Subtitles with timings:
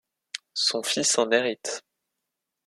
[0.55, 1.83] Son fils en hérite.